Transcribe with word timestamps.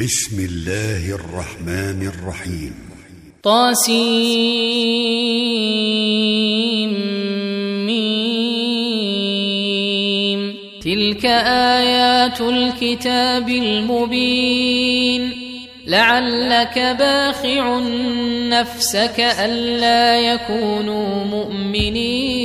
بسم 0.00 0.46
الله 0.50 1.14
الرحمن 1.14 2.10
الرحيم. 2.14 2.74
طاسيم. 3.42 3.96
تلك 10.84 11.26
آيات 11.26 12.40
الكتاب 12.40 13.48
المبين. 13.48 15.30
لعلك 15.86 16.78
باخع 16.98 17.80
نفسك 18.48 19.20
ألا 19.20 20.20
يكونوا 20.20 21.24
مؤمنين. 21.24 22.36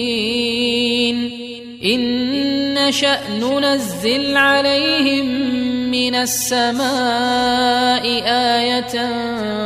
إن 1.86 2.88
نشأ 2.88 3.20
ننزل 3.41 4.38
عليهم 4.38 5.61
من 5.92 6.16
السماء 6.16 8.05
آية 8.26 8.96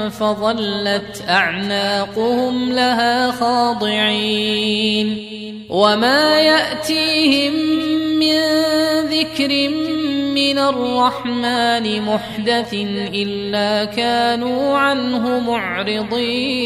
فظلت 0.09 1.23
أعناقهم 1.29 2.71
لها 2.71 3.31
خاضعين 3.31 5.25
وما 5.69 6.39
يأتيهم 6.39 7.53
من 8.19 8.39
ذكر 9.09 9.69
من 10.35 10.59
الرحمن 10.59 12.01
محدث 12.01 12.73
إلا 13.13 13.85
كانوا 13.85 14.77
عنه 14.77 15.39
معرضين 15.39 16.65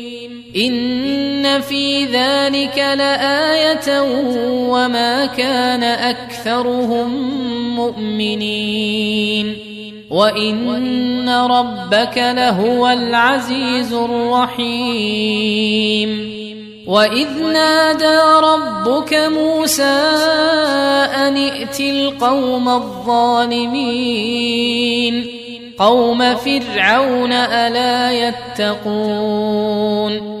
إن 0.55 1.61
في 1.61 2.05
ذلك 2.05 2.77
لآية 2.77 4.01
وما 4.69 5.25
كان 5.25 5.83
أكثرهم 5.83 7.31
مؤمنين. 7.75 9.57
وإن 10.09 11.29
ربك 11.29 12.17
لهو 12.17 12.87
العزيز 12.87 13.93
الرحيم. 13.93 14.71
وإذ 16.87 17.27
نادى 17.53 18.19
ربك 18.43 19.13
موسى 19.13 20.01
أن 21.15 21.37
ائت 21.37 21.79
القوم 21.79 22.69
الظالمين. 22.69 23.81
قوم 25.77 26.35
فرعون 26.35 27.31
ألا 27.31 28.11
يتقون. 28.11 30.40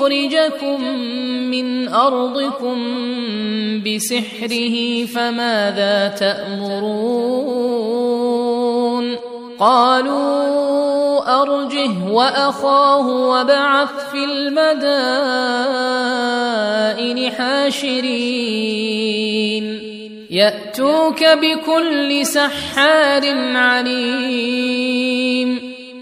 يخرجكم 0.00 0.80
من 1.50 1.88
أرضكم 1.88 2.76
بسحره 3.82 5.04
فماذا 5.04 6.08
تأمرون؟ 6.08 7.60
قالوا 9.58 11.42
أرجه 11.42 11.90
وأخاه 12.10 13.08
وبعث 13.08 14.10
في 14.12 14.24
المدائن 14.24 14.60
حاشرين. 17.32 19.00
يأتوك 20.30 21.24
بكل 21.24 22.26
سحار 22.26 23.22
عليم. 23.56 24.59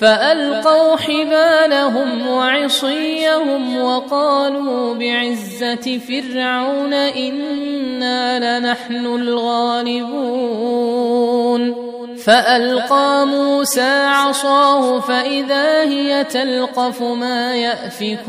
فألقوا 0.00 0.96
حبالهم 0.96 2.28
وعصيهم 2.28 3.82
وقالوا 3.82 4.94
بعزة 4.94 5.98
فرعون 6.08 6.92
إنا 6.94 8.58
لنحن 8.58 9.06
الغالبون. 9.06 10.10
فألقى 12.24 13.26
موسى 13.26 14.04
عصاه 14.06 15.00
فإذا 15.00 15.82
هي 15.82 16.24
تلقف 16.24 17.02
ما 17.02 17.54
يأفكون. 17.56 18.20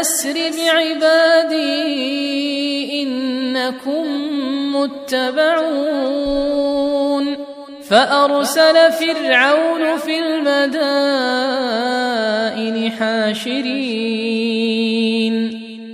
أن 0.00 0.04
أسر 0.04 0.32
بعبادي 0.32 1.82
إنكم 3.02 4.06
متبعون. 4.76 6.06
فأرسل 7.88 8.92
فرعون 8.92 9.96
في 9.96 10.18
المدائن 10.18 10.42
حاشرين. 12.92 13.60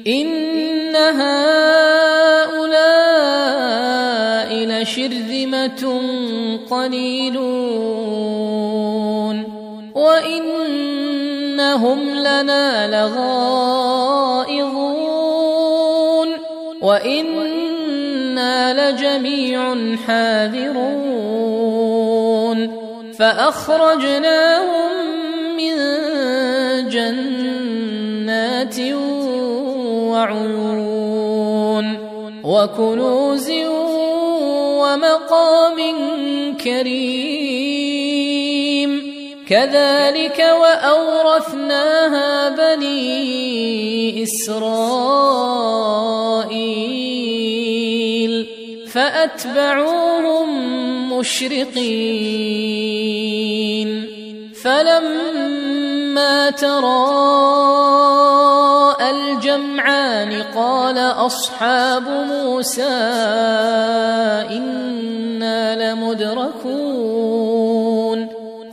إن 0.06 0.96
هؤلاء 0.96 1.26
لشرذمة 4.54 6.00
قليلون. 6.70 8.16
وإنهم 9.94 12.00
لنا 12.14 12.86
لغائظون 12.86 13.85
وإنا 16.96 18.56
لجميع 18.90 19.60
حاذرون 20.06 21.26
فأخرجناهم 23.18 24.90
من 25.56 25.76
جنات 26.88 28.76
وعيون 30.10 31.86
وكنوز 32.44 33.50
ومقام 34.80 35.78
كريم 36.64 37.35
كذلك 39.46 40.38
وأورثناها 40.60 42.48
بني 42.48 44.22
إسرائيل 44.22 44.66
فأتبعوهم 48.92 50.48
مشرقين 51.18 52.56
فلما 54.62 56.50
تراءى 56.50 57.76
الجمعان 59.10 60.42
قال 60.56 60.98
أصحاب 60.98 62.08
موسى 62.08 62.82
إنا 64.50 65.92
لمدركون 65.92 67.45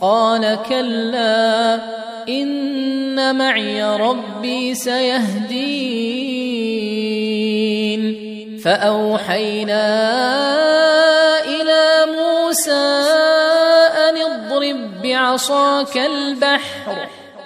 قال 0.04 0.58
كلا 0.68 1.80
إن 2.28 3.36
معي 3.36 3.96
ربي 3.96 4.74
سيهدين. 4.74 5.84
فأوحينا 8.64 9.86
إلى 11.44 12.12
موسى 12.12 12.84
أن 14.08 14.16
اضرب 14.16 15.02
بعصاك 15.02 15.96
البحر. 15.96 17.08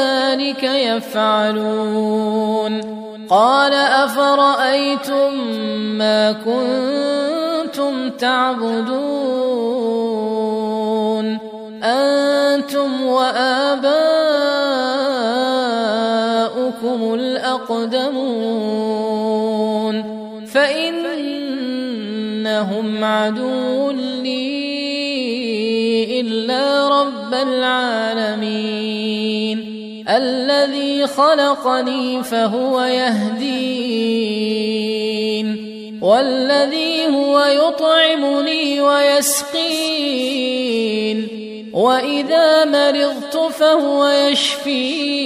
كذلك 0.00 0.62
يفعلون. 0.62 1.80
قال 3.30 3.72
أفرأيتم 3.74 5.34
ما 5.98 6.32
كنتم 6.32 8.10
تعبدون؟ 8.10 9.10
أنتم 11.82 13.06
وآباؤكم 13.06 13.94
الأقدمون. 17.14 18.10
فإنهم 20.46 21.44
عدو 23.04 23.89
الذي 30.20 31.06
خلقني 31.06 32.22
فهو 32.22 32.80
يهدين 32.80 34.10
والذي 36.02 37.06
هو 37.06 37.44
يطعمني 37.44 38.80
ويسقين 38.80 40.00
وإذا 41.72 42.64
مرضت 42.64 43.36
فهو 43.36 44.08
يشفين 44.08 45.20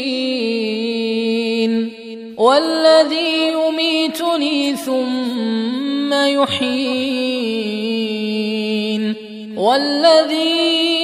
والذي 2.38 3.52
يميتني 3.52 4.76
ثم 4.76 6.14
يحيين 6.14 7.54
والذي 9.56 11.03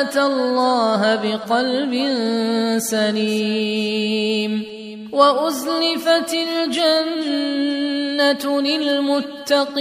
أتى 0.00 0.22
الله 0.22 1.14
بقلب 1.14 1.94
سليم 2.78 4.62
وأزلفت 5.12 6.34
الجنة 6.34 7.64
للمتقين 8.60 9.76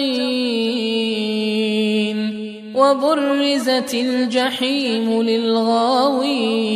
وبرزت 2.76 3.94
الجحيم 3.94 5.22
للغاوين 5.22 6.76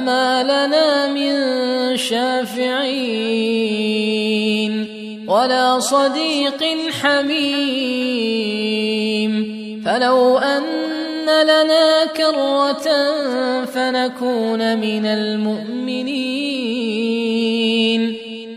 فما 0.00 0.42
لنا 0.42 1.06
من 1.12 1.36
شافعين 1.96 2.80
ولا 5.28 5.80
صديق 5.80 6.64
حميم 7.02 8.30
فلو 9.84 10.38
أن 10.38 10.62
لنا 11.42 12.04
كرة 12.16 12.88
فنكون 13.64 14.78
من 14.78 15.06
المؤمنين 15.06 16.10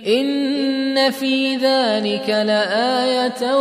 إن 0.07 1.11
في 1.11 1.55
ذلك 1.55 2.29
لآية 2.29 3.55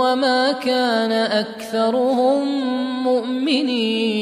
وما 0.00 0.52
كان 0.52 1.12
أكثرهم 1.12 2.72
مؤمنين 3.04 4.21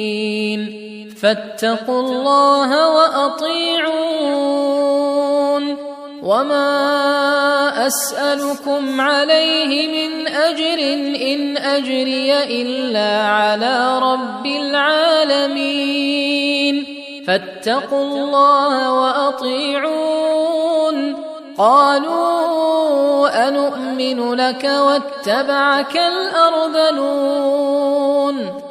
فاتقوا 1.21 1.99
الله 1.99 2.89
وأطيعون. 2.89 4.51
وما 6.23 7.87
أسألكم 7.87 9.01
عليه 9.01 9.87
من 9.87 10.27
أجر 10.27 10.79
إن 11.33 11.57
أجري 11.57 12.43
إلا 12.43 13.27
على 13.27 13.99
رب 13.99 14.45
العالمين. 14.45 16.85
فاتقوا 17.27 18.03
الله 18.03 18.93
وأطيعون. 18.93 20.41
قالوا 21.57 23.47
أنؤمن 23.47 24.33
لك 24.33 24.63
واتبعك 24.63 25.97
الأرذلون. 25.97 28.70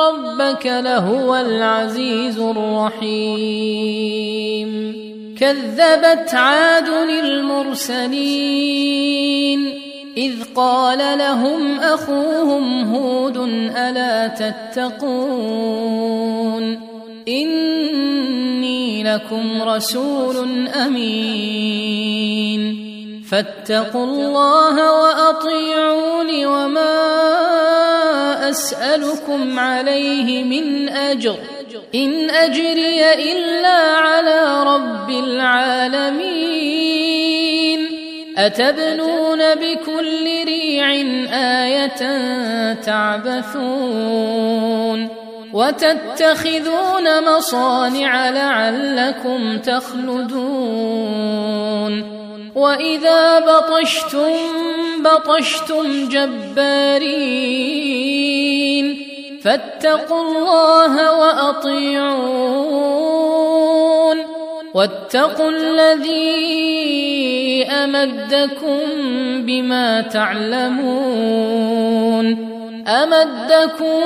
ربك 0.00 0.66
لهو 0.66 1.36
العزيز 1.36 2.38
الرحيم. 2.38 3.44
كذبت 5.40 6.34
عاد 6.34 6.88
المرسلين. 6.88 8.24
إذ 10.16 10.32
قال 10.56 11.18
لهم 11.18 11.78
أخوهم 11.80 12.94
هود 12.94 13.36
ألا 13.76 14.26
تتقون؟ 14.26 15.24
إني 17.28 19.02
لكم 19.02 19.62
رسول 19.62 20.68
أمين. 20.68 22.14
فاتقوا 23.30 24.04
الله 24.04 25.02
وأطيعون 25.02 26.46
وما 26.46 27.43
أسألكم 28.50 29.58
عليه 29.58 30.44
من 30.44 30.88
أجر. 30.88 31.36
إن 31.94 32.30
أجري 32.30 33.12
إلا 33.32 33.96
على 33.96 34.62
رب 34.62 35.10
العالمين. 35.10 36.44
أتبنون 38.36 39.54
بكل 39.54 40.44
ريع 40.44 40.90
آية 41.64 42.24
تعبثون. 42.74 44.34
وتتخذون 45.52 47.36
مصانع 47.36 48.30
لعلكم 48.30 49.58
تخلدون. 49.58 50.64
واذا 52.54 53.38
بطشتم 53.40 54.32
بطشتم 55.04 56.08
جبارين 56.08 57.54
فاتقوا 59.42 60.22
الله 60.22 61.18
واطيعون 61.18 62.54
واتقوا 64.74 65.50
الذي 65.50 66.44
امدكم 67.64 68.80
بما 69.42 70.00
تعلمون 70.00 71.24
امدكم 72.88 74.00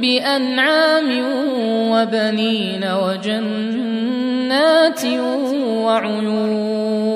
بانعام 0.00 1.08
وبنين 1.90 2.84
وجنات 3.04 3.76
وعيون 5.84 7.15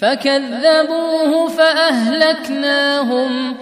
فكذبوه 0.00 1.48
فأهلكناهم. 1.48 3.54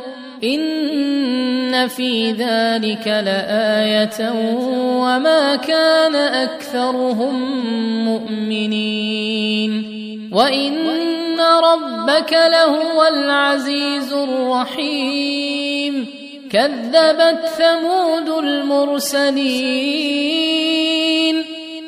إن 0.45 1.89
في 1.89 2.33
ذلك 2.33 3.07
لآية 3.07 4.33
وما 5.01 5.57
كان 5.57 6.15
أكثرهم 6.15 7.65
مؤمنين. 8.05 9.73
وإن 10.33 11.41
ربك 11.41 12.33
لهو 12.33 13.05
العزيز 13.05 14.13
الرحيم. 14.13 16.07
كذبت 16.53 17.47
ثمود 17.47 18.45
المرسلين. 18.45 19.97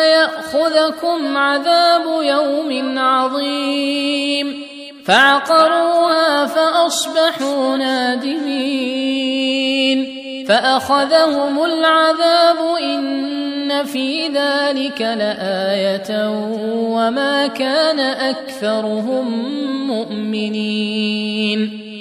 فيأخذكم 0.00 1.36
عذاب 1.36 2.22
يوم 2.22 2.98
عظيم. 2.98 4.62
فعقروها 5.04 6.46
فأصبحوا 6.46 7.76
نادمين. 7.76 9.26
فأخذهم 10.48 11.64
العذاب 11.64 12.56
إن 12.82 13.84
في 13.84 14.28
ذلك 14.28 15.00
لآية 15.00 16.28
وما 16.70 17.46
كان 17.46 18.00
أكثرهم 18.00 19.26
مؤمنين. 19.86 21.89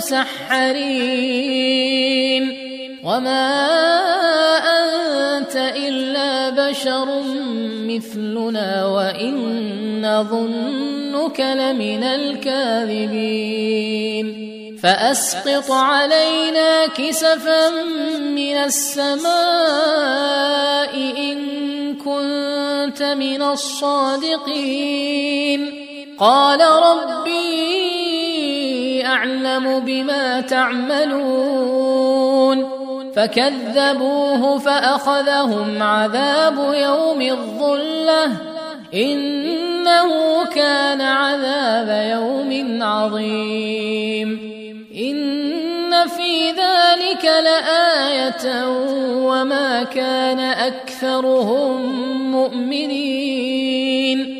المسحرين 0.00 1.40
وما 3.04 3.48
أنت 4.80 5.56
إلا 5.56 6.50
بشر 6.50 7.22
مثلنا 7.84 8.86
وإن 8.86 9.34
نظنك 10.00 11.40
لمن 11.40 12.04
الكاذبين. 12.04 13.40
فأسقط 14.82 15.70
علينا 15.70 16.86
كسفا 16.86 17.70
من 18.20 18.56
السماء 18.56 19.30
إن 20.96 21.38
كنت 21.96 23.02
من 23.02 23.42
الصادقين. 23.42 24.80
قال 26.18 26.60
ربي 26.60 27.99
أعلم 29.06 29.80
بما 29.80 30.40
تعملون 30.40 32.00
فكذبوه 33.16 34.58
فأخذهم 34.58 35.82
عذاب 35.82 36.74
يوم 36.74 37.20
الظلة 37.20 38.26
إنه 38.94 40.44
كان 40.44 41.00
عذاب 41.00 42.10
يوم 42.12 42.82
عظيم 42.82 44.50
إن 44.96 46.08
في 46.08 46.50
ذلك 46.50 47.24
لآية 47.24 48.66
وما 49.16 49.82
كان 49.82 50.40
أكثرهم 50.40 51.92
مؤمنين 52.32 54.39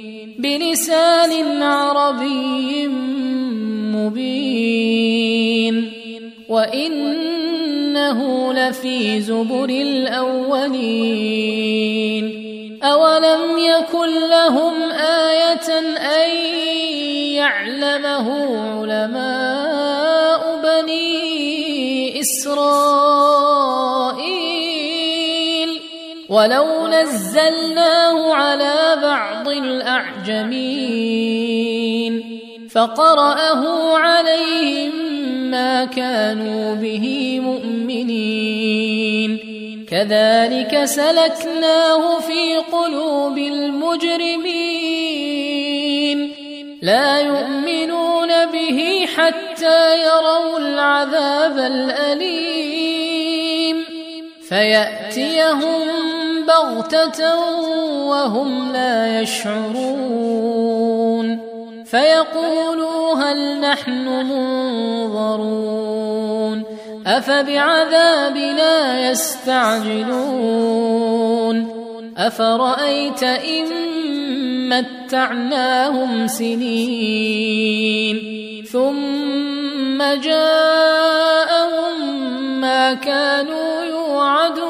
بلسان 0.41 1.63
عربي 1.63 2.87
مبين. 3.95 5.75
وإنه 6.49 8.19
لفي 8.53 9.21
زبر 9.21 9.69
الأولين. 9.69 11.21
أولم 12.83 13.57
يكن 13.57 14.29
لهم 14.29 14.73
آية 14.91 15.79
أن 15.97 16.29
يعلمه 17.35 18.27
علماء 18.81 20.41
بني 20.63 22.21
إسرائيل؟ 22.21 23.41
ولو 26.31 26.87
نزلناه 26.87 28.33
على 28.33 28.97
بعض 29.01 29.47
الاعجمين 29.47 30.51
فقراه 32.71 33.97
عليهم 33.97 34.91
ما 35.51 35.85
كانوا 35.85 36.75
به 36.75 37.39
مؤمنين 37.39 39.39
كذلك 39.91 40.85
سلكناه 40.85 42.19
في 42.19 42.57
قلوب 42.71 43.37
المجرمين 43.37 44.51
لا 46.81 47.19
يؤمنون 47.19 48.45
به 48.45 49.05
حتى 49.15 50.03
يروا 50.03 50.59
العذاب 50.59 51.57
الاليم 51.57 53.00
فيأتيهم 54.51 55.81
بغتة 56.47 57.35
وهم 58.07 58.71
لا 58.71 59.21
يشعرون. 59.21 60.71
فيقولوا 61.85 63.15
هل 63.15 63.61
نحن 63.61 64.07
منظرون؟ 65.07 65.83
أفبعذابنا 67.07 68.99
يستعجلون؟ 69.09 70.11
أفرأيت 72.17 73.23
إن 73.23 73.65
متعناهم 74.69 76.27
سنين 76.27 77.51
ثم 78.71 79.97
جاءهم 80.23 82.00
ما 82.61 82.93
كانوا 82.93 83.83
يوعدون. 83.83 84.61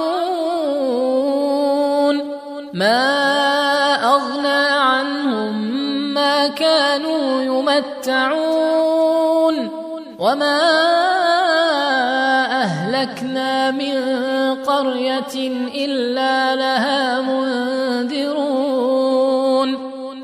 ما 2.74 3.04
أغنى 4.16 4.66
عنهم 4.88 5.54
ما 6.14 6.48
كانوا 6.48 7.42
يمتعون. 7.42 8.62
وما 10.20 10.62
أهلكنا 12.64 13.72
من 13.72 13.96
قرية 14.64 15.36
إلا 15.86 16.56
لها 16.56 17.22
منذرون. 17.22 18.62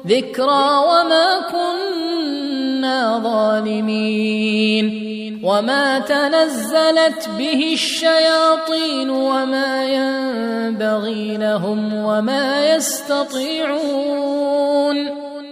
ذكرى 0.08 0.67
وما 0.89 1.39
كنا 1.51 3.19
ظالمين. 3.23 5.07
وما 5.48 6.00
تنزلت 6.00 7.30
به 7.38 7.74
الشياطين 7.74 9.10
وما 9.10 9.86
ينبغي 9.86 11.38
لهم 11.38 11.94
وما 11.94 12.76
يستطيعون 12.76 14.18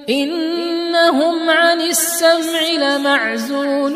إنهم 0.09 1.49
عن 1.49 1.81
السمع 1.81 2.61
لمعزولون 2.79 3.95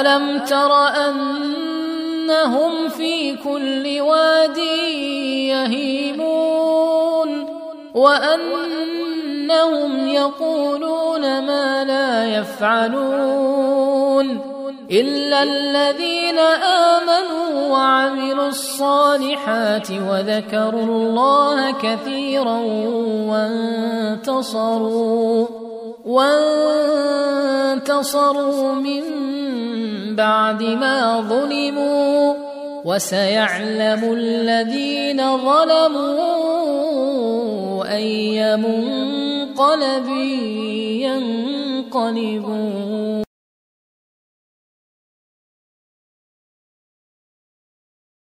الم 0.00 0.38
تر 0.38 0.72
انهم 0.88 2.88
في 2.88 3.36
كل 3.36 4.00
واد 4.00 4.58
يهيمون 5.48 7.46
وانهم 7.94 10.08
يقولون 10.08 11.20
ما 11.20 11.84
لا 11.84 12.38
يفعلون 12.38 14.40
الا 14.90 15.42
الذين 15.42 16.38
امنوا 16.38 17.68
وعملوا 17.68 18.48
الصالحات 18.48 19.90
وذكروا 19.90 20.84
الله 20.84 21.70
كثيرا 21.70 22.58
وانتصروا 24.16 25.67
وانتصروا 26.04 27.62
من 28.72 29.02
بعد 30.16 30.62
ما 30.62 31.20
ظلموا 31.20 32.34
وسيعلم 32.84 34.12
الذين 34.12 35.36
ظلموا 35.36 36.58
أي 37.94 38.56
منقلب 38.56 40.08
ينقلبون. 41.92 42.97